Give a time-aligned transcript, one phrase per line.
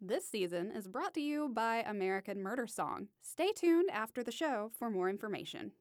[0.00, 3.08] This season is brought to you by American Murder Song.
[3.20, 5.72] Stay tuned after the show for more information.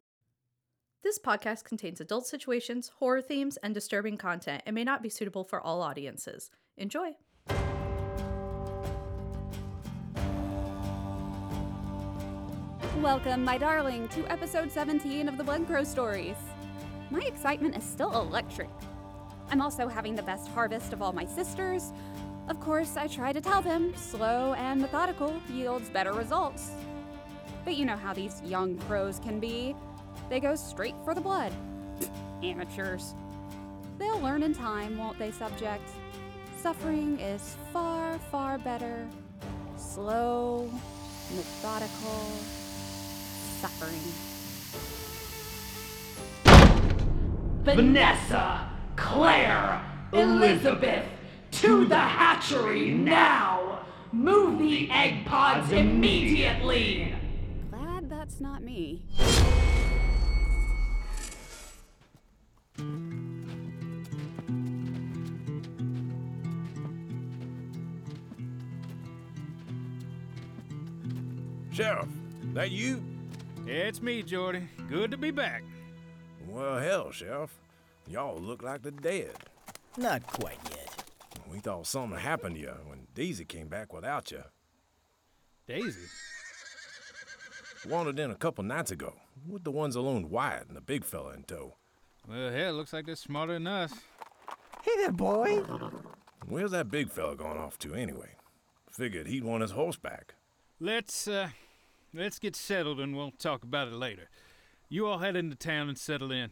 [1.04, 5.43] This podcast contains adult situations, horror themes, and disturbing content and may not be suitable
[5.43, 6.50] for all audiences.
[6.77, 7.11] Enjoy!
[12.99, 16.38] Welcome, my darling, to episode 17 of the Blood Crow Stories.
[17.11, 18.71] My excitement is still electric.
[19.52, 21.93] I'm also having the best harvest of all my sisters.
[22.48, 26.71] Of course, I try to tell them slow and methodical yields better results.
[27.66, 29.76] But you know how these young crows can be.
[30.30, 31.52] They go straight for the blood.
[32.44, 33.16] Amateurs.
[33.98, 35.90] They'll learn in time, won't they, subject?
[36.62, 39.05] Suffering is far, far better.
[39.76, 40.70] Slow,
[41.35, 42.32] methodical
[43.59, 43.99] suffering.
[47.63, 49.82] Vanessa, Claire,
[50.13, 51.05] Elizabeth,
[51.51, 53.85] to the hatchery now!
[54.11, 57.13] Move the egg pods immediately!
[57.70, 59.04] Glad that's not me.
[71.72, 72.08] Sheriff,
[72.54, 73.04] that you?
[73.67, 74.67] It's me, Jordy.
[74.89, 75.64] Good to be back.
[76.48, 77.52] Well, hell, Sheriff.
[78.08, 79.36] Y'all look like the dead.
[79.95, 80.77] Not quite yet.
[81.50, 84.44] We thought something happened to you when Daisy came back without you.
[85.67, 86.08] Daisy.
[87.88, 89.14] Wandered in a couple nights ago,
[89.48, 91.76] with the ones alone Wyatt and the big fella in tow.
[92.28, 93.94] Well, hell, looks like they're smarter than us.
[94.84, 95.64] Hey there, boy.
[96.48, 98.36] Where's that big fella gone off to anyway?
[98.92, 100.36] Figured he'd want his horse back.
[100.80, 101.50] Let's, uh,
[102.14, 104.30] let's get settled and we'll talk about it later.
[104.89, 106.52] You all head into town and settle in.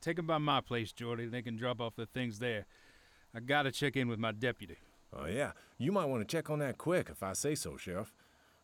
[0.00, 1.26] Take 'em by my place, Jordy.
[1.26, 2.66] They can drop off their things there.
[3.34, 4.76] I gotta check in with my deputy.
[5.12, 8.12] Oh, yeah, you might want to check on that quick if I say so, Sheriff.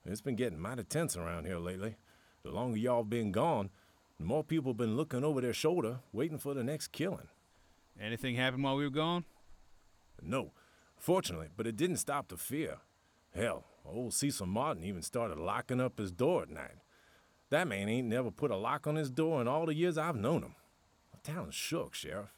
[0.04, 1.96] It's been getting mighty tense around here lately.
[2.42, 3.70] The longer y'all been gone,
[4.18, 7.28] the more people been looking over their shoulder, waiting for the next killing.
[8.00, 9.24] Anything happened while we were gone?
[10.20, 10.52] No,
[10.98, 12.78] fortunately, but it didn't stop the fear.
[13.34, 16.76] Hell, old Cecil Martin even started locking up his door at night.
[17.50, 20.16] That man ain't never put a lock on his door in all the years I've
[20.16, 20.54] known him.
[21.12, 22.30] The town's shook, Sheriff.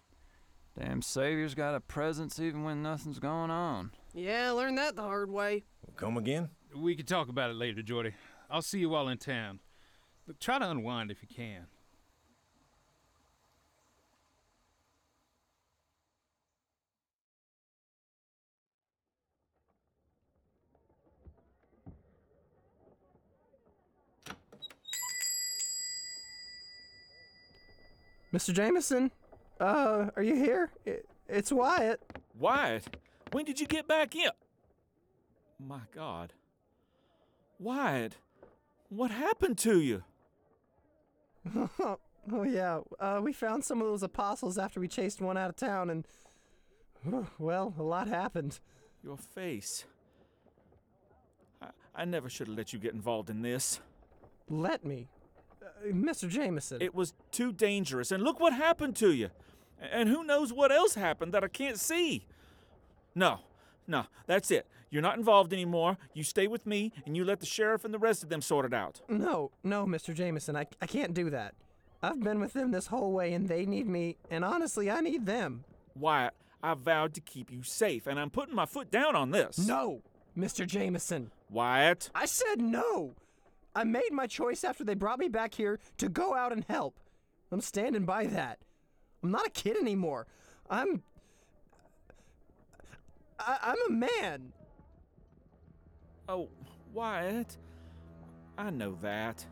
[0.78, 3.92] Damn Savior's got a presence even when nothing's going on.
[4.12, 5.64] Yeah, I learned that the hard way.
[5.96, 6.50] Come again?
[6.74, 8.12] We can talk about it later, Jordy.
[8.50, 9.60] I'll see you all in town.
[10.26, 11.66] Look, try to unwind if you can.
[28.34, 28.52] Mr.
[28.52, 29.10] Jameson,
[29.60, 30.70] uh, are you here?
[30.84, 32.00] It, it's Wyatt.
[32.38, 32.96] Wyatt,
[33.32, 34.30] when did you get back in?
[35.58, 36.32] My God.
[37.58, 38.16] Wyatt,
[38.88, 40.02] what happened to you?
[41.80, 41.98] oh,
[42.44, 42.80] yeah.
[43.00, 46.06] Uh, we found some of those apostles after we chased one out of town, and,
[47.38, 48.60] well, a lot happened.
[49.02, 49.84] Your face.
[51.62, 53.80] I, I never should have let you get involved in this.
[54.48, 55.08] Let me.
[55.62, 56.28] Uh, Mr.
[56.28, 56.82] Jameson.
[56.82, 59.30] It was too dangerous, and look what happened to you.
[59.80, 62.26] And who knows what else happened that I can't see.
[63.14, 63.40] No,
[63.86, 64.66] no, that's it.
[64.90, 65.98] You're not involved anymore.
[66.14, 68.64] You stay with me, and you let the sheriff and the rest of them sort
[68.64, 69.00] it out.
[69.08, 70.14] No, no, Mr.
[70.14, 71.54] Jameson, I, I can't do that.
[72.02, 75.26] I've been with them this whole way, and they need me, and honestly, I need
[75.26, 75.64] them.
[75.94, 79.58] Wyatt, I vowed to keep you safe, and I'm putting my foot down on this.
[79.58, 80.02] No,
[80.36, 80.66] Mr.
[80.66, 81.30] Jameson.
[81.50, 82.10] Wyatt.
[82.14, 83.14] I said no.
[83.74, 86.98] I made my choice after they brought me back here to go out and help.
[87.50, 88.58] I'm standing by that.
[89.22, 90.26] I'm not a kid anymore.
[90.70, 91.02] I'm.
[93.38, 94.52] I, I'm a man.
[96.28, 96.48] Oh,
[96.92, 97.56] Wyatt.
[98.58, 99.44] I know that.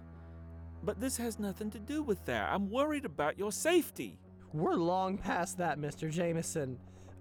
[0.82, 2.52] But this has nothing to do with that.
[2.52, 4.18] I'm worried about your safety.
[4.52, 6.10] We're long past that, Mr.
[6.10, 6.78] Jameson.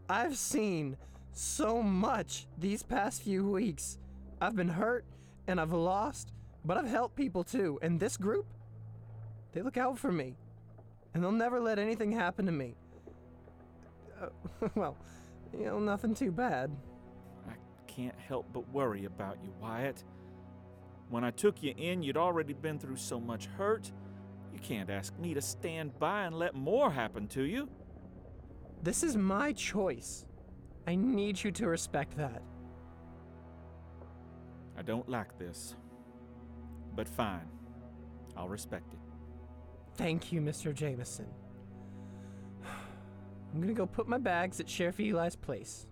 [0.10, 0.98] I've seen
[1.32, 3.98] so much these past few weeks.
[4.42, 5.06] I've been hurt
[5.48, 6.32] and I've lost,
[6.66, 7.80] but I've helped people too.
[7.82, 8.46] And this group,
[9.54, 10.36] they look out for me.
[11.14, 12.76] And they'll never let anything happen to me.
[14.22, 14.28] Uh,
[14.76, 14.98] well,
[15.58, 16.72] you know, nothing too bad.
[17.48, 17.54] I
[17.88, 20.04] can't help but worry about you, Wyatt.
[21.10, 23.92] When I took you in, you'd already been through so much hurt.
[24.52, 27.70] You can't ask me to stand by and let more happen to you.
[28.82, 30.26] This is my choice.
[30.88, 32.42] I need you to respect that.
[34.78, 35.76] I don't like this.
[36.96, 37.48] But fine.
[38.36, 39.00] I'll respect it.
[39.96, 40.74] Thank you, Mr.
[40.74, 41.28] Jameson.
[43.54, 45.88] I'm gonna go put my bags at Sheriff Eli's place.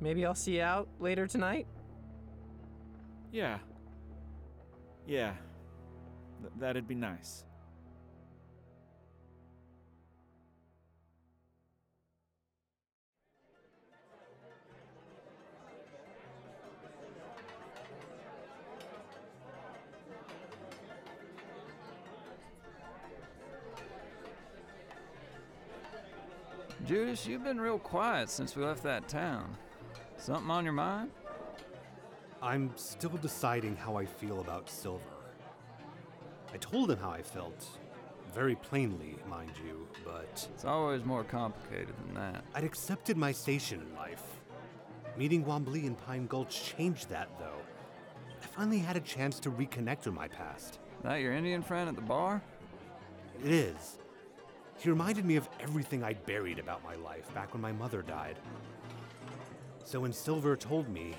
[0.00, 1.66] Maybe I'll see you out later tonight?
[3.32, 3.58] Yeah.
[5.06, 5.32] Yeah.
[6.42, 7.44] Th- that'd be nice.
[26.86, 29.56] Judas, you've been real quiet since we left that town.
[30.18, 31.10] Something on your mind?
[32.40, 35.02] I'm still deciding how I feel about Silver.
[36.54, 37.66] I told him how I felt,
[38.32, 42.44] very plainly, mind you, but It's always more complicated than that.
[42.54, 44.22] I'd accepted my station in life.
[45.16, 47.62] Meeting Wombly in Pine Gulch changed that, though.
[48.40, 50.78] I finally had a chance to reconnect with my past.
[51.02, 52.40] That your Indian friend at the bar?
[53.44, 53.98] It is.
[54.78, 58.36] He reminded me of everything I'd buried about my life back when my mother died.
[59.84, 61.14] So when Silver told me,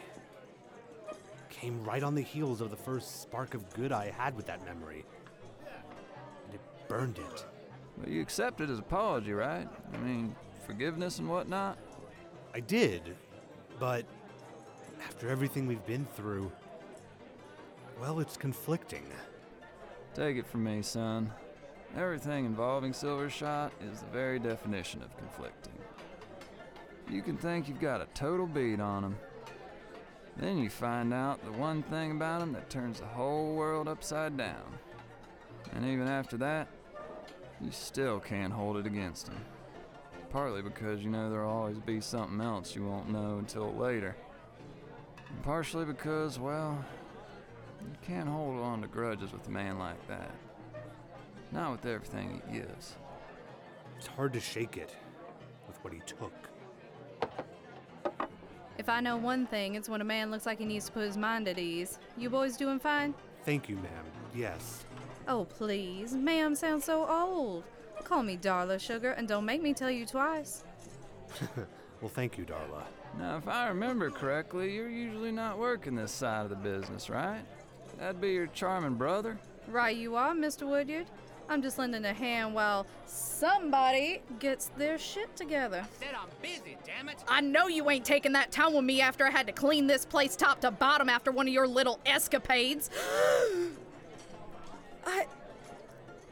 [1.50, 4.64] came right on the heels of the first spark of good I had with that
[4.66, 5.06] memory.
[6.46, 7.46] And it burned it.
[7.98, 9.68] Well, you accepted his apology, right?
[9.92, 11.80] I mean, forgiveness and whatnot?
[12.54, 13.16] I did,
[13.80, 14.06] but
[15.06, 16.52] after everything we've been through,
[18.00, 19.06] well, it's conflicting.
[20.14, 21.32] Take it from me, son.
[21.96, 25.74] Everything involving Silver Shot is the very definition of conflicting.
[27.10, 29.16] You can think you've got a total beat on him.
[30.36, 34.38] Then you find out the one thing about him that turns the whole world upside
[34.38, 34.78] down.
[35.74, 36.68] And even after that,
[37.62, 39.38] you still can't hold it against him.
[40.30, 44.16] Partly because you know there'll always be something else you won't know until later.
[45.30, 46.86] And partially because, well,
[47.82, 50.32] you can't hold on to grudges with a man like that.
[51.52, 52.96] Not with everything he gives.
[53.98, 54.96] It's hard to shake it
[55.68, 56.34] with what he took.
[58.78, 61.04] If I know one thing, it's when a man looks like he needs to put
[61.04, 61.98] his mind at ease.
[62.16, 63.14] You boys doing fine?
[63.44, 64.06] Thank you, ma'am.
[64.36, 64.86] Yes.
[65.28, 66.14] Oh, please.
[66.14, 67.64] Ma'am sounds so old.
[68.04, 70.64] Call me Darla Sugar and don't make me tell you twice.
[72.02, 72.84] well, thank you, Darla.
[73.18, 77.42] Now, if I remember correctly, you're usually not working this side of the business, right?
[77.98, 79.40] That'd be your charming brother?
[79.68, 80.68] Right, you are, Mr.
[80.68, 81.08] Woodyard.
[81.50, 85.86] I'm just lending a hand while somebody gets their shit together.
[86.00, 87.24] Said I'm busy, damn it.
[87.28, 90.06] I know you ain't taking that time with me after I had to clean this
[90.06, 92.90] place top to bottom after one of your little escapades.
[95.06, 95.28] I.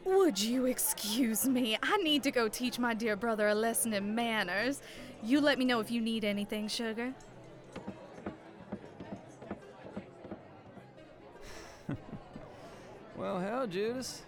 [0.03, 1.77] Would you excuse me?
[1.81, 4.81] I need to go teach my dear brother a lesson in manners.
[5.23, 7.13] You let me know if you need anything, sugar.
[13.17, 14.23] Well, hell, Judas.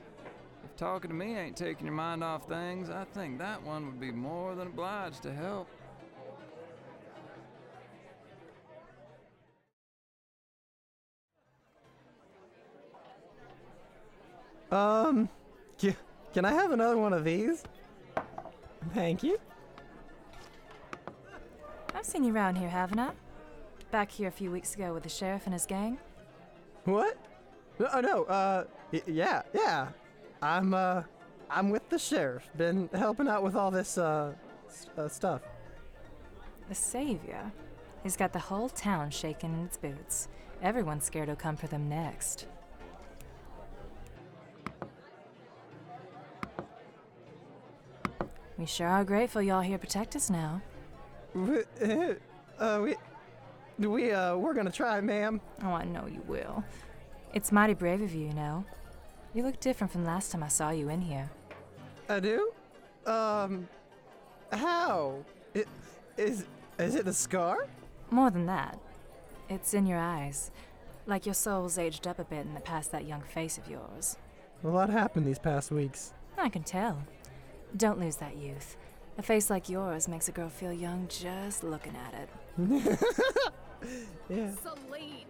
[0.78, 4.00] If talking to me ain't taking your mind off things, I think that one would
[4.00, 5.68] be more than obliged to help.
[14.72, 15.30] Um,
[15.82, 15.96] ca-
[16.34, 17.64] can I have another one of these?
[18.94, 19.40] Thank you.
[21.96, 23.12] I've seen you around here, haven't I?
[23.92, 25.98] Back here a few weeks ago with the sheriff and his gang.
[26.86, 27.18] What?
[27.80, 29.88] No, oh, no, uh, y- yeah, yeah.
[30.42, 31.04] I'm, uh,
[31.50, 32.48] I'm with the sheriff.
[32.58, 34.34] Been helping out with all this, uh,
[34.98, 35.42] uh stuff.
[36.70, 37.52] The savior.
[38.04, 40.28] He's got the whole town shaking in its boots.
[40.62, 42.48] Everyone's scared he'll come for them next.
[48.58, 50.62] We sure are grateful y'all here protect us now.
[51.36, 51.60] We,
[52.60, 52.96] uh, we,
[53.78, 55.40] we, uh, we're gonna try, ma'am.
[55.64, 56.64] Oh, I know you will.
[57.34, 58.66] It's mighty brave of you, you know.
[59.38, 61.30] You look different from last time I saw you in here.
[62.10, 62.50] I do?
[63.06, 63.70] Um,
[64.52, 65.24] how?
[65.54, 65.68] It,
[66.18, 66.46] is,
[66.80, 67.68] is it the scar?
[68.10, 68.80] More than that,
[69.48, 70.50] it's in your eyes.
[71.06, 74.18] Like your soul's aged up a bit in the past that young face of yours.
[74.64, 76.16] A lot happened these past weeks.
[76.36, 77.04] I can tell.
[77.76, 78.76] Don't lose that youth.
[79.20, 83.00] A face like yours makes a girl feel young just looking at it.
[84.30, 84.50] yeah.
[84.64, 85.28] Celine!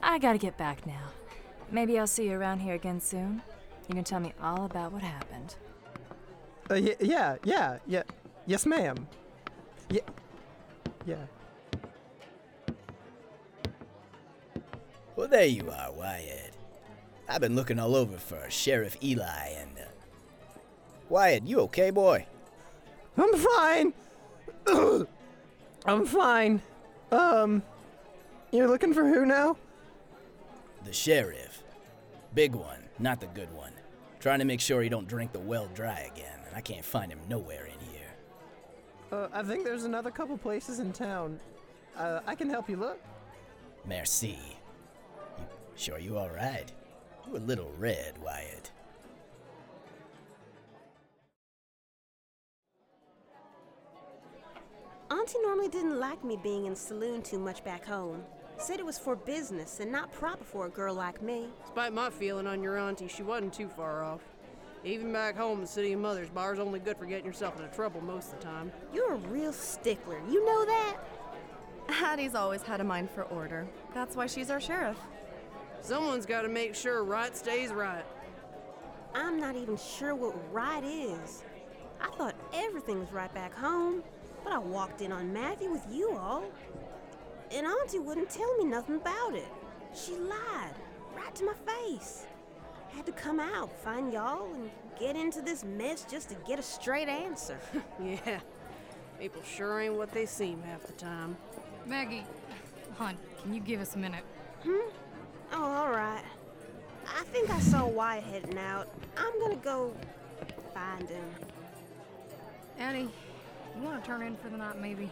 [0.00, 1.08] I gotta get back now.
[1.70, 3.42] Maybe I'll see you around here again soon.
[3.88, 5.56] You can tell me all about what happened.
[6.70, 8.02] Uh, y- yeah, yeah, yeah.
[8.46, 9.06] Yes, ma'am.
[9.90, 10.00] Yeah.
[11.06, 11.16] Yeah.
[15.14, 16.52] Well, there you are, Wyatt.
[17.28, 19.70] I've been looking all over for Sheriff Eli and.
[19.78, 19.88] Uh...
[21.08, 22.26] Wyatt, you okay, boy?
[23.16, 23.92] I'm fine.
[25.86, 26.62] I'm fine.
[27.12, 27.62] Um,
[28.50, 29.56] you're looking for who now?
[30.86, 31.64] The sheriff.
[32.32, 33.72] Big one, not the good one.
[34.20, 37.10] Trying to make sure he don't drink the well dry again, and I can't find
[37.10, 38.06] him nowhere in here.
[39.10, 41.40] Uh, I think there's another couple places in town.
[41.96, 43.00] Uh, I can help you look.
[43.84, 44.38] Merci.
[45.74, 46.70] Sure, you all right?
[47.26, 48.70] You a little red, Wyatt.
[55.10, 58.22] Auntie normally didn't like me being in saloon too much back home.
[58.58, 61.48] Said it was for business and not proper for a girl like me.
[61.64, 64.22] Despite my feeling on your auntie, she wasn't too far off.
[64.84, 68.00] Even back home, the city of Mother's bar's only good for getting yourself into trouble
[68.00, 68.72] most of the time.
[68.94, 70.20] You're a real stickler.
[70.30, 70.96] You know that?
[71.88, 73.66] Hattie's always had a mind for order.
[73.94, 74.96] That's why she's our sheriff.
[75.82, 78.04] Someone's got to make sure right stays right.
[79.14, 81.42] I'm not even sure what right is.
[82.00, 84.02] I thought everything was right back home,
[84.44, 86.44] but I walked in on Matthew with you all.
[87.52, 89.48] And Auntie wouldn't tell me nothing about it.
[89.94, 90.74] She lied,
[91.16, 92.26] right to my face.
[92.90, 96.62] Had to come out, find y'all, and get into this mess just to get a
[96.62, 97.58] straight answer.
[98.02, 98.40] yeah,
[99.20, 101.36] people sure ain't what they seem half the time.
[101.86, 102.24] Maggie,
[102.98, 104.24] hon, can you give us a minute?
[104.62, 104.88] Hmm?
[105.52, 106.22] Oh, all right.
[107.06, 108.88] I think I saw Wyatt heading out.
[109.16, 109.92] I'm gonna go
[110.74, 111.24] find him.
[112.78, 113.08] Annie,
[113.76, 115.10] you want to turn in for the night, maybe?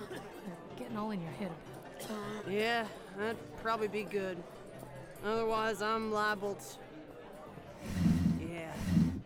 [0.80, 1.50] You're getting all in your head.
[1.98, 2.50] about.
[2.50, 2.86] Yeah,
[3.18, 4.42] that'd probably be good.
[5.22, 6.64] Otherwise, I'm liable to.
[8.50, 8.72] Yeah,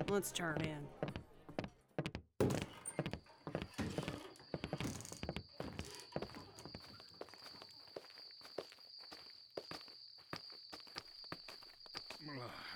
[0.08, 0.88] let's turn in.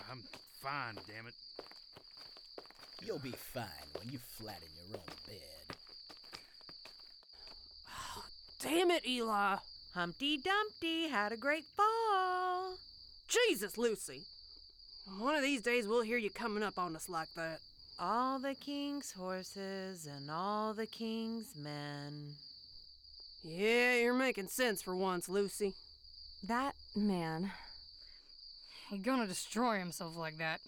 [0.08, 0.22] I'm
[0.62, 1.34] fine, damn it.
[3.04, 3.64] You'll be fine
[3.98, 5.67] when you flat in your own bed.
[8.68, 9.56] Damn it, Eli!
[9.94, 12.74] Humpty Dumpty had a great fall.
[13.26, 14.26] Jesus, Lucy!
[15.18, 17.60] One of these days we'll hear you coming up on us like that.
[17.98, 22.34] All the king's horses and all the king's men.
[23.42, 25.72] Yeah, you're making sense for once, Lucy.
[26.46, 27.50] That man.
[28.90, 30.60] He gonna destroy himself like that.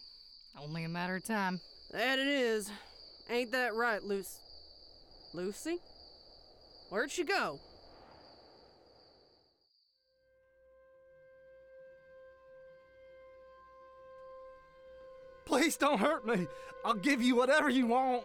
[0.59, 1.61] Only a matter of time.
[1.91, 2.71] That it is.
[3.29, 4.39] Ain't that right, Lucy?
[5.35, 5.81] Lucy?
[6.89, 7.61] Where'd she go?
[15.51, 16.47] Please don't hurt me.
[16.85, 18.23] I'll give you whatever you want.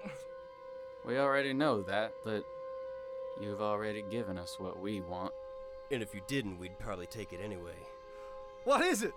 [1.03, 2.43] We already know that, but
[3.41, 5.33] you've already given us what we want.
[5.89, 7.79] And if you didn't, we'd probably take it anyway.
[8.63, 9.13] What is it?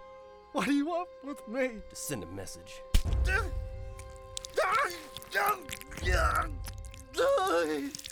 [0.52, 1.82] What do you want with me?
[1.90, 2.80] To send a message.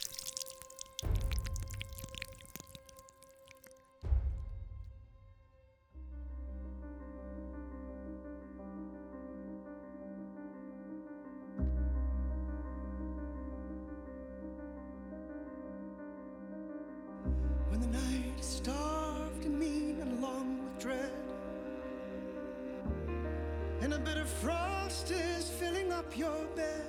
[24.06, 26.86] bit of frost is filling up your bed,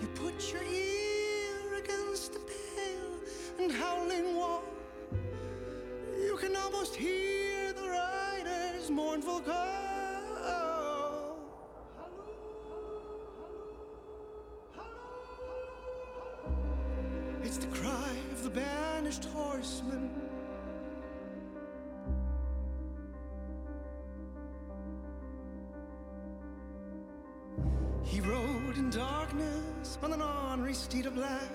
[0.00, 3.18] you put your ear against the pale
[3.58, 4.62] and howling wall.
[6.24, 9.81] You can almost hear the rider's mournful call.
[30.02, 31.48] On an ornery steed of black.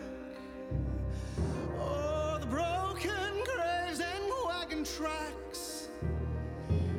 [1.79, 5.89] Oh, the broken graves and wagon tracks.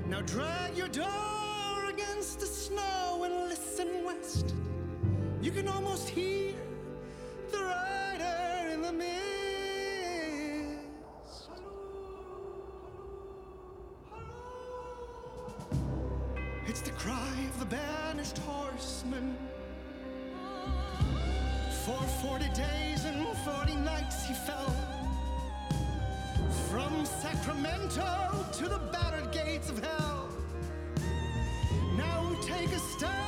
[0.07, 4.55] Now drag your door against the snow and listen west.
[5.41, 6.55] You can almost hear
[7.51, 9.09] the rider in the mist.
[16.67, 19.48] It's the cry of the banished horseman.
[21.89, 24.75] For forty days and forty nights he fell.
[26.71, 30.29] From Sacramento to the battered gates of hell.
[31.97, 33.28] Now take a step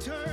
[0.00, 0.29] return.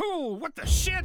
[0.00, 1.04] Oh, what the shit?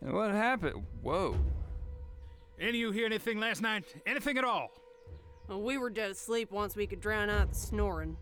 [0.00, 0.84] What happened?
[1.02, 1.36] Whoa.
[2.60, 3.84] Any of you hear anything last night?
[4.06, 4.70] Anything at all?
[5.48, 8.16] Well, we were dead asleep once we could drown out the snoring.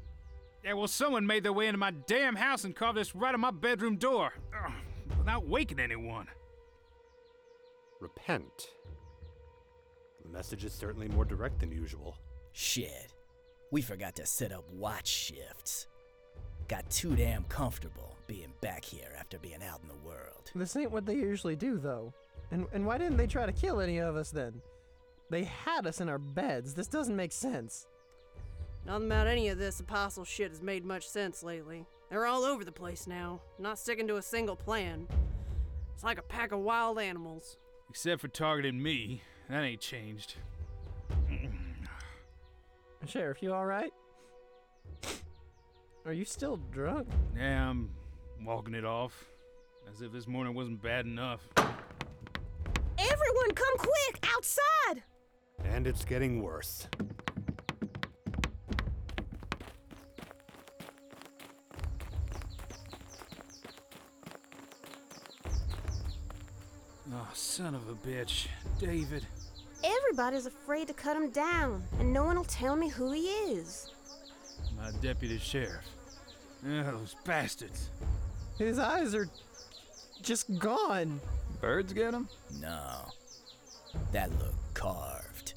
[0.64, 3.40] Yeah, well, someone made their way into my damn house and carved this right on
[3.40, 4.32] my bedroom door.
[4.64, 4.72] Ugh,
[5.18, 6.26] without waking anyone.
[8.00, 8.68] Repent.
[10.22, 12.16] The message is certainly more direct than usual.
[12.58, 13.12] Shit.
[13.70, 15.88] We forgot to set up watch shifts.
[16.68, 20.50] Got too damn comfortable being back here after being out in the world.
[20.54, 22.14] This ain't what they usually do, though.
[22.50, 24.62] And, and why didn't they try to kill any of us then?
[25.28, 26.72] They had us in our beds.
[26.72, 27.86] This doesn't make sense.
[28.86, 31.84] Nothing about any of this apostle shit has made much sense lately.
[32.08, 35.06] They're all over the place now, not sticking to a single plan.
[35.94, 37.58] It's like a pack of wild animals.
[37.90, 39.20] Except for targeting me.
[39.50, 40.36] That ain't changed.
[43.06, 43.92] Sheriff, you alright?
[46.04, 47.08] Are you still drunk?
[47.36, 47.90] Yeah, I'm
[48.44, 49.26] walking it off.
[49.92, 51.40] As if this morning wasn't bad enough.
[52.98, 54.26] Everyone, come quick!
[54.34, 55.02] Outside!
[55.64, 56.88] And it's getting worse.
[67.12, 68.48] Oh, son of a bitch.
[68.78, 69.26] David.
[69.84, 73.90] Everybody's afraid to cut him down, and no one will tell me who he is.
[74.76, 75.84] My deputy sheriff.
[76.66, 77.90] Yeah, those bastards.
[78.58, 79.28] His eyes are
[80.22, 81.20] just gone.
[81.60, 82.28] Birds get him?
[82.60, 83.12] No.
[84.12, 85.54] That looked carved.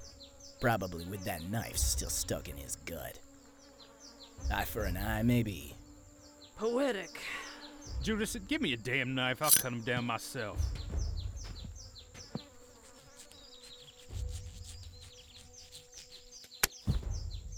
[0.62, 3.20] Probably with that knife still stuck in his gut.
[4.54, 5.76] Eye for an eye, maybe.
[6.58, 7.22] Poetic.
[8.04, 9.42] Judas, give me a damn knife.
[9.42, 10.58] I'll cut him down myself.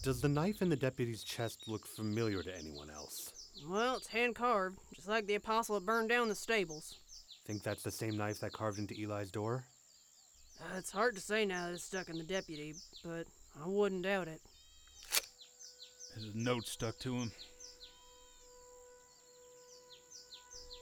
[0.04, 3.32] Does the knife in the deputy's chest look familiar to anyone else?
[3.70, 6.98] Well, it's hand carved, just like the apostle that burned down the stables.
[7.46, 9.64] Think that's the same knife that carved into Eli's door?
[10.60, 13.28] Uh, it's hard to say now that it's stuck in the deputy, but
[13.64, 14.42] I wouldn't doubt it.
[16.16, 17.32] There's a note stuck to him.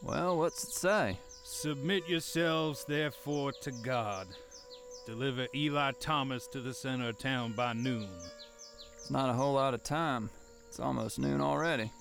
[0.02, 1.18] Well, what's it say?
[1.44, 4.28] Submit yourselves, therefore, to God.
[5.06, 8.08] Deliver Eli Thomas to the center of town by noon.
[9.10, 10.30] It's not a whole lot of time.
[10.68, 11.92] It's almost noon already.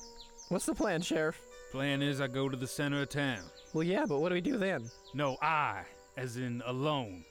[0.50, 1.40] What's the plan, Sheriff?
[1.72, 3.40] Plan is I go to the center of town.
[3.72, 4.90] Well, yeah, but what do we do then?
[5.14, 5.84] No, I,
[6.18, 7.24] as in alone,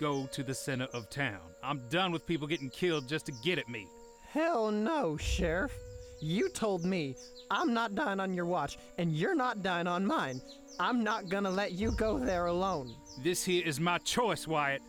[0.00, 1.40] go to the center of town.
[1.62, 3.86] I'm done with people getting killed just to get at me.
[4.30, 5.76] Hell no, Sheriff.
[6.22, 7.14] You told me
[7.50, 10.40] I'm not dying on your watch, and you're not dying on mine.
[10.78, 12.94] I'm not gonna let you go there alone.
[13.22, 14.80] This here is my choice, Wyatt.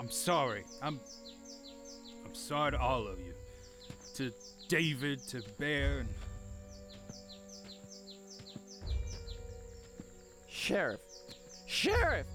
[0.00, 0.64] I'm sorry.
[0.82, 0.98] I'm.
[2.50, 3.32] I'm sorry to all of you.
[4.14, 4.32] To
[4.66, 6.08] David, to Bear, and
[10.48, 10.98] Sheriff!
[11.68, 12.26] Sheriff!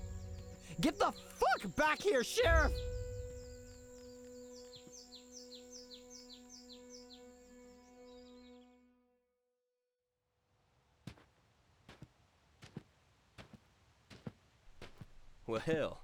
[0.79, 2.71] Get the fuck back here, Sheriff!
[15.45, 16.03] Well, hell,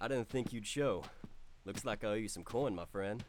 [0.00, 1.04] I didn't think you'd show.
[1.66, 3.24] Looks like I owe you some coin, my friend.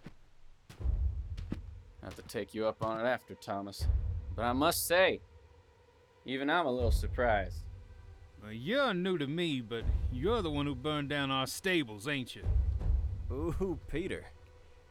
[2.03, 3.87] Have to take you up on it after, Thomas.
[4.35, 5.21] But I must say,
[6.25, 7.63] even I'm a little surprised.
[8.43, 12.35] well, you're new to me, but you're the one who burned down our stables, ain't
[12.35, 12.43] you?
[13.31, 14.25] Ooh, Peter.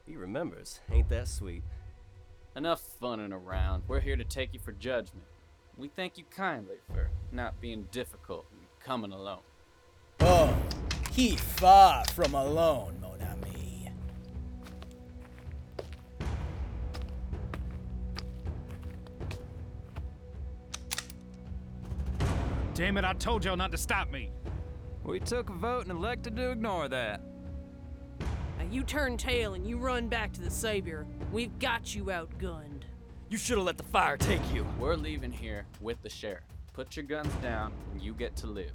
[0.07, 0.81] He remembers.
[0.91, 1.63] Ain't that sweet?
[2.57, 3.85] Enough funning around.
[3.87, 5.27] We're here to take you for judgment.
[5.77, 9.41] We thank you kindly for not being difficult and coming alone.
[10.21, 10.57] Oh,
[11.11, 13.04] he far from alone,
[22.75, 24.33] Damn it, I told y'all not to stop me.
[25.05, 27.21] We took a vote and elected to ignore that.
[28.59, 31.07] Now you turn tail and you run back to the Savior.
[31.31, 32.83] We've got you outgunned.
[33.29, 34.67] You should have let the fire take you.
[34.81, 36.43] We're leaving here with the sheriff.
[36.73, 38.73] Put your guns down and you get to live.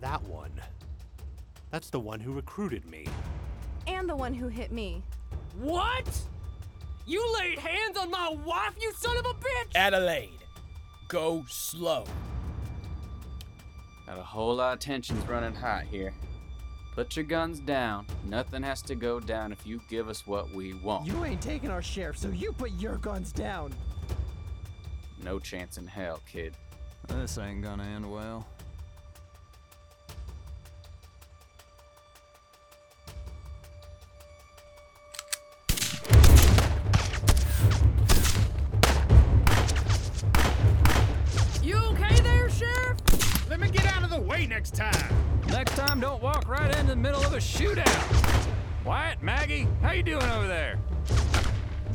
[0.00, 0.52] That one.
[1.70, 3.06] That's the one who recruited me.
[3.86, 5.02] And the one who hit me.
[5.58, 6.08] What?
[7.06, 9.74] You laid hands on my wife, you son of a bitch!
[9.74, 10.38] Adelaide,
[11.06, 12.04] go slow.
[14.06, 16.14] Got a whole lot of tensions running hot here.
[16.94, 18.06] Put your guns down.
[18.24, 21.06] Nothing has to go down if you give us what we want.
[21.06, 23.74] You ain't taking our share, so you put your guns down.
[25.22, 26.56] No chance in hell, kid.
[27.08, 28.46] This ain't gonna end well.
[46.86, 48.46] Walk right into the middle of a shootout.
[48.84, 50.78] Wyatt, Maggie, how you doing over there?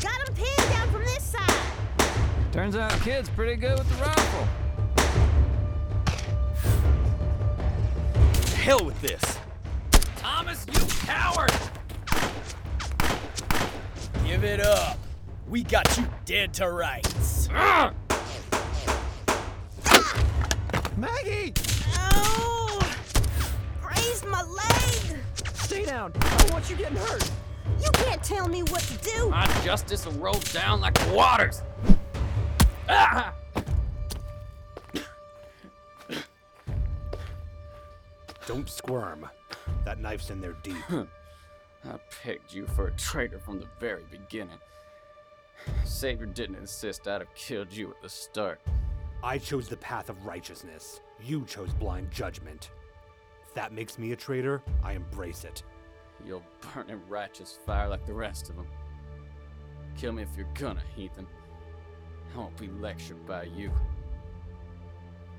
[0.01, 1.73] Got him pinned down from this side.
[2.51, 4.47] Turns out kid's pretty good with the rifle.
[8.55, 9.39] Hell with this.
[10.17, 11.51] Thomas, you coward!
[14.25, 14.97] Give it up.
[15.49, 17.49] We got you dead to rights.
[20.97, 21.53] Maggie!
[24.27, 25.19] My leg.
[25.53, 26.13] Stay down.
[26.15, 27.31] I don't want you getting hurt.
[27.81, 29.29] You can't tell me what to do.
[29.29, 31.63] My justice will roll down like waters.
[32.89, 33.33] Ah!
[38.47, 39.27] Don't squirm.
[39.85, 40.75] That knife's in there deep.
[40.91, 44.59] I pegged you for a traitor from the very beginning.
[45.85, 48.59] Savior didn't insist I'd have killed you at the start.
[49.23, 50.99] I chose the path of righteousness.
[51.23, 52.71] You chose blind judgment.
[53.51, 55.61] If that makes me a traitor, I embrace it.
[56.25, 58.65] You'll burn in righteous fire like the rest of them.
[59.97, 61.27] Kill me if you're gonna, heathen.
[62.33, 63.69] I won't be lectured by you.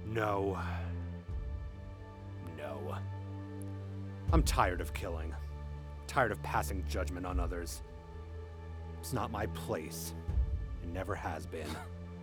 [0.05, 0.59] No.
[2.59, 2.99] No.
[4.31, 5.35] I'm tired of killing.
[6.07, 7.81] Tired of passing judgment on others.
[9.01, 10.13] It's not my place.
[10.83, 11.67] It never has been.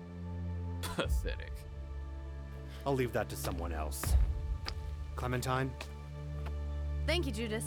[0.83, 1.53] Pathetic.
[2.85, 4.03] I'll leave that to someone else.
[5.19, 5.69] Clementine?
[7.05, 7.65] Thank you, Judas.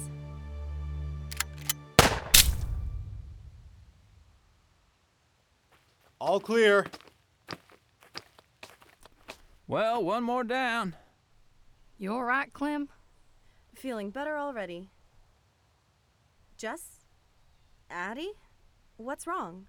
[6.18, 6.86] All clear.
[9.68, 10.96] Well, one more down.
[11.98, 12.88] You all right, Clem?
[13.74, 14.88] Feeling better already.
[16.56, 17.00] Jess?
[17.90, 18.32] Addie?
[18.96, 19.66] What's wrong?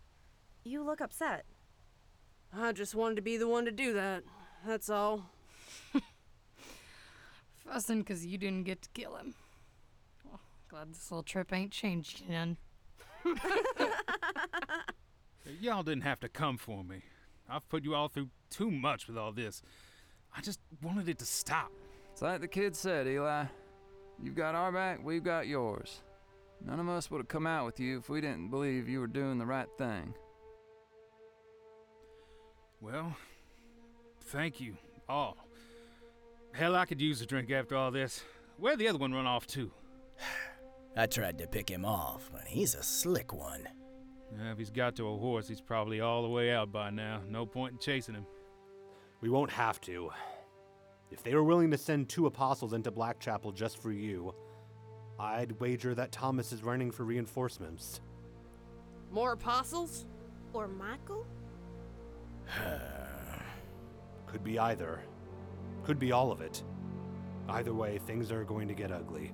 [0.64, 1.44] You look upset.
[2.56, 4.24] I just wanted to be the one to do that.
[4.66, 5.33] That's all.
[7.66, 9.36] Fussing 'cause you didn't get to kill him.
[10.26, 12.58] Well, glad this little trip ain't changed you none.
[15.62, 17.02] Y'all didn't have to come for me.
[17.50, 19.62] I've put you all through too much with all this.
[20.36, 21.72] I just wanted it to stop.
[22.12, 23.46] It's like the kid said, Eli.
[24.22, 26.02] You've got our back, we've got yours.
[26.66, 29.08] None of us would have come out with you if we didn't believe you were
[29.08, 30.14] doing the right thing.
[32.80, 33.16] Well,
[34.22, 34.78] thank you,
[35.10, 35.43] all.
[36.54, 38.24] Hell, I could use a drink after all this.
[38.58, 39.72] Where'd the other one run off to?
[40.96, 43.68] I tried to pick him off, but he's a slick one.
[44.40, 47.22] Uh, if he's got to a horse, he's probably all the way out by now.
[47.28, 48.28] No point in chasing him.
[49.20, 50.12] We won't have to.
[51.10, 54.36] If they were willing to send two apostles into Blackchapel just for you,
[55.20, 58.02] I'd wager that Thomas is running for reinforcements.
[59.12, 60.06] More apostles?
[60.54, 61.26] Or Michael?
[64.28, 65.02] Could be either.
[65.84, 66.64] Could be all of it.
[67.50, 69.32] Either way, things are going to get ugly.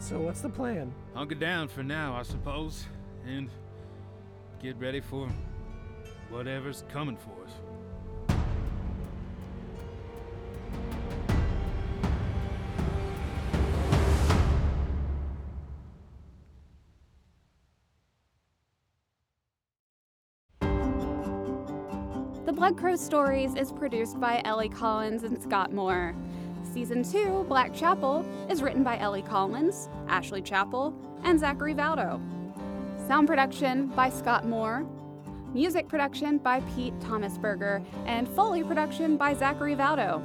[0.00, 0.92] So what's the plan?
[1.14, 2.84] Hunker down for now, I suppose,
[3.26, 3.48] and
[4.60, 5.28] get ready for
[6.30, 7.52] whatever's coming for us.
[22.58, 26.12] Blood Crow Stories is produced by Ellie Collins and Scott Moore.
[26.74, 30.92] Season 2, Blackchapel, is written by Ellie Collins, Ashley Chappell,
[31.22, 32.20] and Zachary Valdo.
[33.06, 34.84] Sound production by Scott Moore.
[35.54, 40.20] Music production by Pete Thomasberger, and Foley production by Zachary Valdo.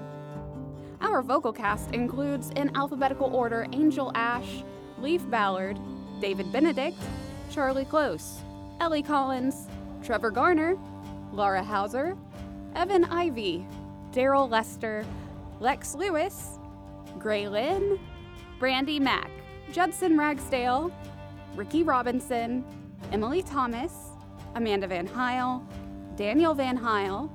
[1.01, 4.63] Our vocal cast includes, in alphabetical order, Angel Ash,
[4.97, 5.79] Leaf Ballard,
[6.19, 6.97] David Benedict,
[7.51, 8.39] Charlie Close,
[8.79, 9.67] Ellie Collins,
[10.03, 10.79] Trevor Garner,
[11.33, 12.15] Laura Hauser,
[12.75, 13.65] Evan Ivy,
[14.11, 15.03] Daryl Lester,
[15.59, 16.59] Lex Lewis,
[17.17, 17.99] Gray Lynn,
[18.59, 19.31] Brandy Mack,
[19.71, 20.91] Judson Ragsdale,
[21.55, 22.63] Ricky Robinson,
[23.11, 23.93] Emily Thomas,
[24.55, 25.67] Amanda Van Heil,
[26.15, 27.31] Daniel Van Heil,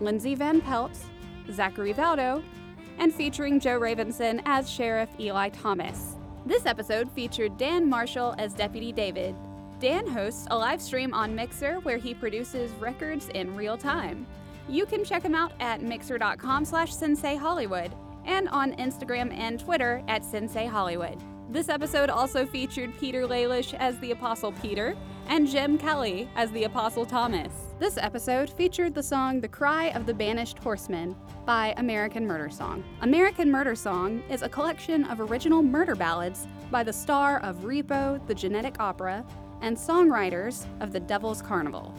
[0.00, 0.96] Lindsay Van Pelt,
[1.50, 2.42] Zachary Valdo,
[2.98, 6.16] and featuring Joe Ravenson as Sheriff Eli Thomas.
[6.46, 9.34] This episode featured Dan Marshall as Deputy David.
[9.80, 14.26] Dan hosts a live stream on Mixer where he produces records in real time.
[14.68, 17.90] You can check him out at mixer.com slash Sensei Hollywood
[18.26, 21.18] and on Instagram and Twitter at Sensei Hollywood.
[21.48, 24.94] This episode also featured Peter Lalish as the Apostle Peter
[25.28, 27.50] and Jim Kelly as the Apostle Thomas.
[27.78, 31.16] This episode featured the song The Cry of the Banished Horseman
[31.46, 32.84] by American Murder Song.
[33.00, 38.24] American Murder Song is a collection of original murder ballads by the star of Repo,
[38.26, 39.24] the Genetic Opera,
[39.60, 41.94] and songwriters of The Devil's Carnival.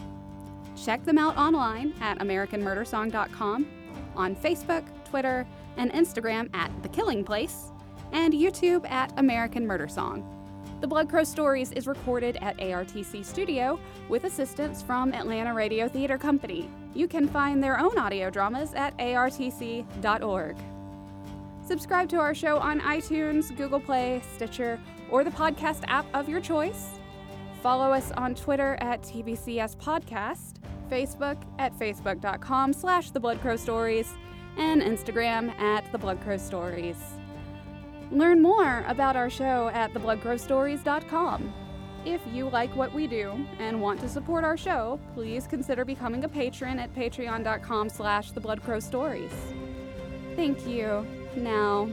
[0.83, 3.67] Check them out online at AmericanMurderSong.com,
[4.15, 5.45] on Facebook, Twitter,
[5.77, 7.71] and Instagram at The Killing Place,
[8.11, 10.37] and YouTube at American Murder Song.
[10.81, 16.17] The Blood Crow Stories is recorded at ARTC Studio with assistance from Atlanta Radio Theater
[16.17, 16.67] Company.
[16.95, 20.57] You can find their own audio dramas at artc.org.
[21.67, 24.79] Subscribe to our show on iTunes, Google Play, Stitcher,
[25.11, 26.99] or the podcast app of your choice.
[27.61, 30.55] Follow us on Twitter at TBCS Podcast,
[30.89, 34.11] Facebook at facebook.com slash the Blood Crow Stories,
[34.57, 36.97] and Instagram at the Blood Crow Stories.
[38.11, 41.53] Learn more about our show at thebloodcrowstories.com.
[42.03, 46.23] If you like what we do and want to support our show, please consider becoming
[46.23, 49.31] a patron at patreon.com slash thebloodcrowstories.
[50.35, 51.05] Thank you.
[51.35, 51.89] Now,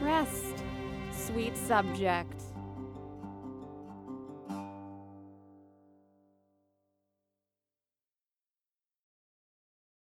[0.00, 0.64] rest,
[1.12, 2.37] sweet subject.